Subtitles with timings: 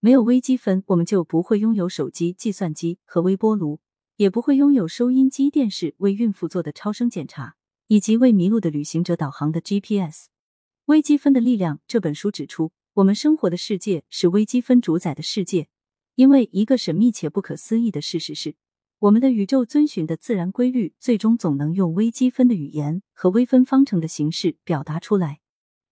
[0.00, 3.80] 没有微积分，我们就不会拥有手机、计算机和微波炉，
[4.14, 7.56] 也不会拥有收音机、电视、为孕妇做的超声检查，
[7.88, 10.28] 以及为迷路的旅行者导航的 GPS。
[10.84, 15.66] 微积分的力量这本书指出，我们生活的世界是微积分主宰的世界，
[16.14, 18.54] 因为一个神秘且不可思议的事实是，
[19.00, 25.40] 我们的宇宙遵循的自然规律，最终总能用微积分的语言和微分方程的形式表达出来。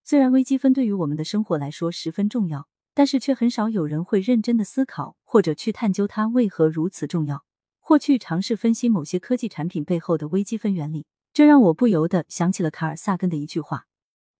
[0.04, 2.68] 虽然微积分对于我们的生活来说十分重要。
[2.96, 7.44] 但是却很少有人会认真的思考，或者去探究它为何如此重要，
[7.78, 11.04] 或去尝试分析某些科技产品背后的微积分原理。
[11.34, 13.86] 这让我不由得想起了卡尔萨根的一句话：“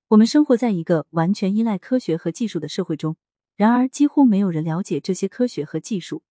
[0.08, 3.18] 我们生活在一个完全依赖科学和技术的社会中，
[3.56, 6.22] 然而几乎没有人了解这些科学和技术。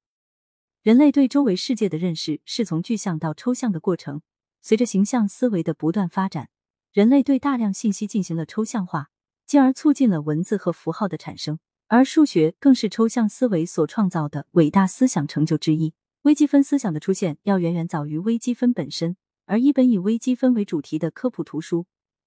[0.81, 4.23] 人类对周围世界的认识是从具象到抽象的过程。
[4.63, 6.49] 随着形象思维的不断发展，
[6.91, 9.09] 人类对大量信息进行了抽象化，
[9.45, 15.93] 进而促进了文字和符号的产生。”而数学更是抽象思维所创造的伟大思想成就之一。
[16.23, 19.17] 微积分思想的出现要远远早于微积分本身。
[19.45, 21.85] 而一本以微积分为主题的科普图书，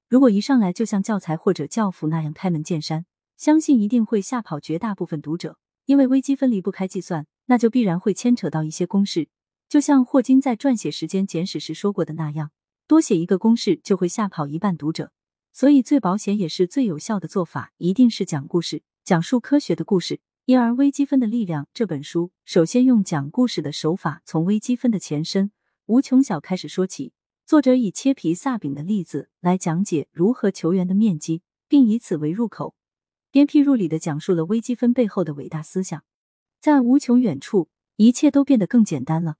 [0.09, 5.59] 如果一上来就像教材或者教辅那样开门见山，相信一定会吓跑绝大部分读者。
[5.87, 9.29] 因为微积分离不开计算，那就必然会牵扯到一些公式。
[9.69, 12.53] 就像霍金在撰写《时间简史》时说过的那样，
[12.87, 15.11] 多写一个公式就会吓跑一半读者。
[15.53, 18.83] 所以，最保险也是最有效的做法，一定是讲故事。
[19.09, 25.51] 讲述科学的故事，因而《微积分的力量》这本书首先用讲故事的手法，从微积分的前身
[25.87, 27.15] 无穷小开始说起。
[27.47, 32.75] 作者以切皮萨饼的例子来讲解如何求圆的面积，并以此为入口，
[33.31, 36.05] 鞭辟入里的讲述了微积分背后的伟大思想。
[36.61, 39.37] 在无穷远处，一切都变得更简单了。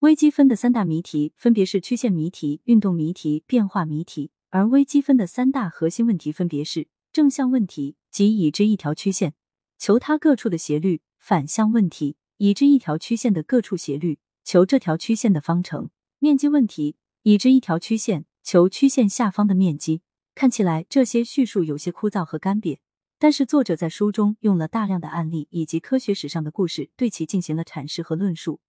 [0.00, 7.94] 微积分的三大谜题分别是曲线谜题、运动谜题、变化谜题，而微积分的三大核心问题分别是正向问题。
[8.12, 9.32] 即已知一条曲线，
[9.78, 15.86] 求它各处的斜率；反向问题，已知一条曲线的各处斜率，求这条曲线的方程；
[16.18, 20.02] 面积问题，已知一条曲线，求曲线下方的面积。
[20.34, 22.78] 看起来这些叙述有些枯燥和干瘪，
[23.18, 28.60] 但是作者在书中用了大量的案例以及科学史上的故事，对其进行了阐释和论述，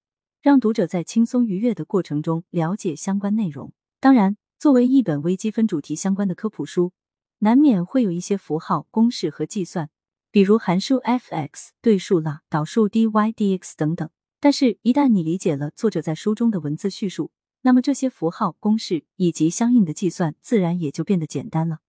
[0.41, 3.73] 让读者在轻松愉悦的过程中了解相关内容。
[3.99, 6.93] 当然，作为一本微积分主题相关的科普书。
[7.39, 9.89] 难免会有一些符号、公式和计算，
[10.31, 14.09] 比如函数 f(x)、对数啦、导数 dy(dx) 等等。
[14.39, 21.79] 但是，一旦你理解了作者在书中的文字叙述，那么这些符号、公式以及相应的计算，自然也就变得简单了。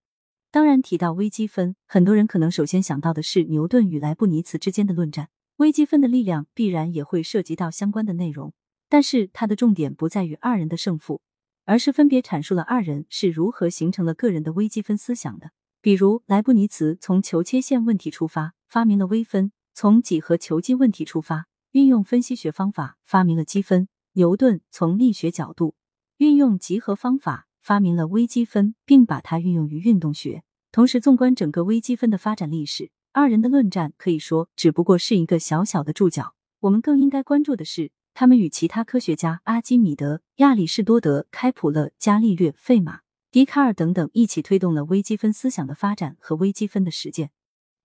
[0.50, 5.30] 当然，提到微积分，很多人可能首先想到的是牛顿与莱布尼茨之间的论战。
[5.56, 8.52] 微积分的力量必然也会涉及到相关的内容，
[8.88, 11.22] 但是它的重点不在于二人的胜负。
[11.64, 15.50] 而是分别阐述了二人是如何形成了个人的微积分思想的。
[15.80, 23.88] 比如，莱布尼茨从求切线问题出发，发明了微分；从几何求积问题出发，运用分析学方法，发明了积分。
[24.12, 25.74] 牛顿从力学角度，
[26.18, 30.44] 运用集合方法，发明了微积分，并把它运用于运动学。
[30.70, 36.34] 同时，纵观整个微积分的发展历史，二人的论战可以说只不过是一个小小的注脚。
[36.60, 37.90] 我们更应该关注的是。
[38.14, 43.00] 他们与其他科学家阿基米德、亚里士多德、开普勒、伽利略、费马、
[43.32, 47.32] 笛卡尔等等一起推动了微积分思想的发展和微积分的实践。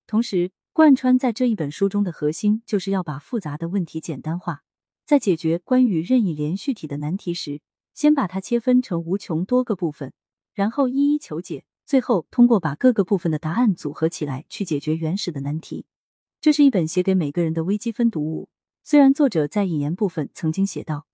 [0.06, 4.62] 同时，贯穿在这一本书中的核心就是要把复杂的问题简单化。
[5.03, 7.62] 在解决关于任意连续体的难题时，
[7.95, 10.13] 先把它切分成无穷多个部分，
[10.53, 15.88] 然后一一求解，最后通过把各个部分的答案组合起来去解决原始的难题。
[16.39, 18.50] 这是一本写给每个人的微积分读物。
[18.89, 21.05] 虽然作者在引言部分曾经写道：“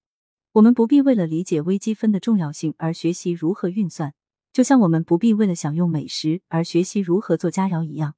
[0.56, 4.14] 我们不必为了理解微积分的重要性而学习如何运算，
[4.54, 8.16] 就像我们不必为了享用美食而学习如何做佳肴一样。”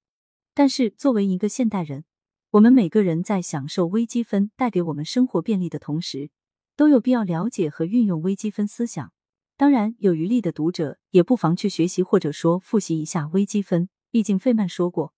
[0.53, 2.06] 但是，作为一个现代人，
[2.51, 6.29] 我们每个人在享受微积分带给我们生活便利的同时，
[6.75, 9.12] 都有必要了解和运用微积分思想。
[9.57, 13.89] 当然，有余力的读者也不妨去学习或者说复习一下微积分。
[14.12, 15.16] 毕竟，费曼说过：“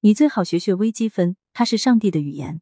[0.00, 2.60] 你最好学学微积分，它是上帝的语言。”